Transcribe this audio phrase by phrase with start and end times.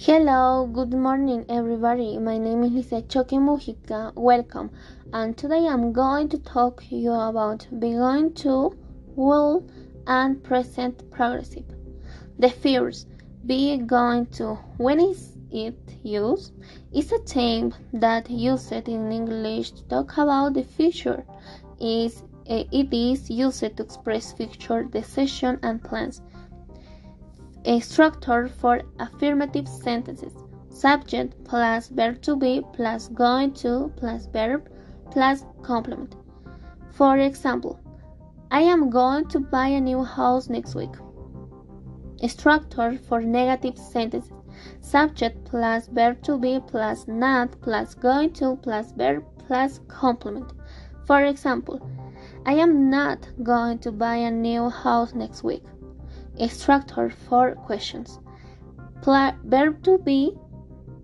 [0.00, 2.18] Hello, good morning everybody.
[2.18, 4.14] My name is Lizeth Choque Mujica.
[4.14, 4.70] Welcome.
[5.12, 8.78] And today I'm going to talk to you about going to,
[9.16, 9.68] will,
[10.06, 11.64] and present progressive.
[12.38, 13.08] The first,
[13.44, 14.54] be going to.
[14.76, 16.52] When is it used?
[16.92, 21.24] It's a term that used in English to talk about the future.
[21.80, 26.22] Is it is used to express future decisions and plans
[27.68, 30.32] a structure for affirmative sentences.
[30.70, 34.70] Subject plus verb to be plus going to plus verb
[35.10, 36.16] plus complement.
[36.92, 37.78] For example,
[38.50, 40.94] I am going to buy a new house next week.
[42.22, 44.32] A structure for negative sentences.
[44.80, 50.54] Subject plus verb to be plus not plus going to plus verb plus complement.
[51.04, 51.86] For example,
[52.46, 55.64] I am not going to buy a new house next week
[56.46, 58.20] structure for questions.
[59.02, 60.32] Pla verb to be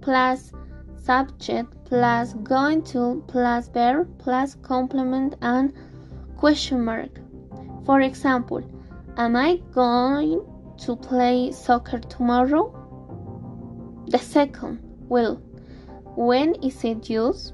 [0.01, 0.53] plus
[0.97, 5.73] subject plus going to plus verb plus complement and
[6.37, 7.21] question mark.
[7.85, 8.63] For example,
[9.17, 10.41] am I going
[10.79, 12.73] to play soccer tomorrow?
[14.09, 15.37] The second will.
[16.17, 17.53] When is it used?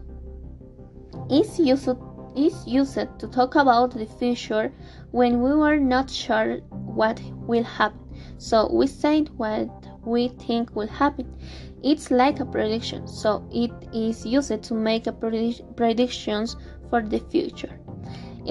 [1.31, 1.89] Is used
[2.37, 4.73] is used to talk about the future
[5.11, 6.61] when we were not sure
[7.01, 7.99] what will happen.
[8.37, 9.71] So we say what
[10.05, 11.27] we think will happen.
[11.83, 16.57] It's like a prediction, so it is used to make a predict predictions
[16.91, 17.81] for the future.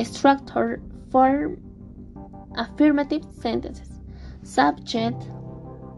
[0.04, 1.58] Structure for
[2.56, 3.92] affirmative sentences.
[4.42, 5.22] Subject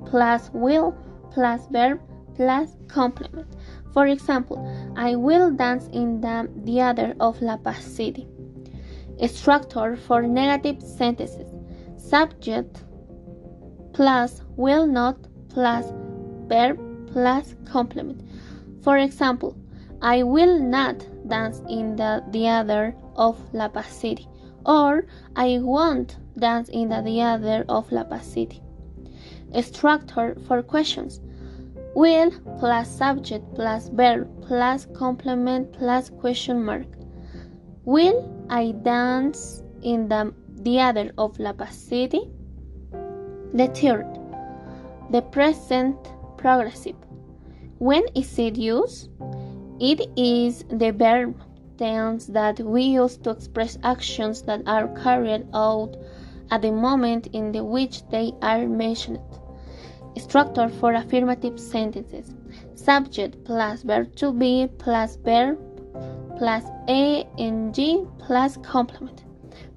[0.06, 0.94] plus will
[1.34, 2.02] plus verb
[2.36, 3.48] plus complement.
[3.94, 4.60] For example,
[4.98, 8.28] I will dance in the theater of La Paz City.
[9.28, 11.61] Structure for negative sentences.
[12.10, 12.84] Subject
[13.94, 15.18] plus will not
[15.50, 15.86] plus
[16.48, 16.78] verb
[17.12, 18.22] plus complement.
[18.84, 19.56] For example,
[20.02, 24.28] I will not dance in the theater of La Paz City,
[24.66, 28.62] or I won't dance in the theater of La Paz City.
[29.62, 31.22] Structure for questions.
[31.96, 36.88] Will plus subject plus verb plus complement plus question mark.
[37.86, 42.30] Will I dance in the theater of La Paz City?
[43.54, 44.08] The third,
[45.12, 45.98] the present
[46.38, 46.96] progressive.
[47.80, 49.10] When is it used?
[49.80, 51.36] It is the verb
[51.78, 55.96] tense that we use to express actions that are carried out
[56.52, 59.20] at the moment in the which they are mentioned.
[60.18, 62.36] Structure for affirmative sentences.
[62.76, 65.58] Subject plus verb to be plus verb
[66.38, 69.24] plus ing plus complement.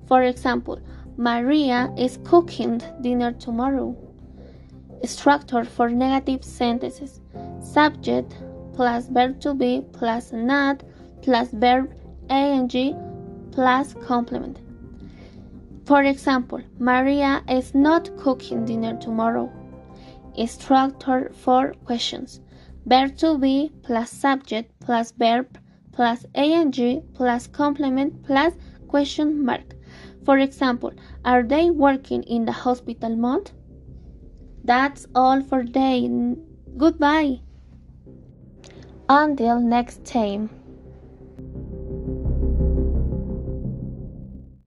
[0.06, 0.81] For example,
[1.16, 3.97] Maria is cooking dinner tomorrow.
[5.04, 7.20] Structure for negative sentences.
[7.62, 8.37] Subject
[8.75, 10.82] plus verb to be plus not
[11.22, 11.92] plus verb
[12.31, 12.69] ing
[13.53, 14.59] plus complement.
[15.87, 19.53] For example, Maria is not cooking dinner tomorrow.
[20.47, 22.41] Structure for questions.
[22.86, 25.59] Verb to be plus subject plus verb
[25.92, 28.54] plus ing plus complement plus
[28.88, 29.74] question mark.
[30.25, 30.93] For example,
[31.25, 33.53] are they working in the hospital month?
[34.65, 36.09] That's all for today.
[36.77, 37.41] Goodbye.
[39.09, 40.49] Until next time.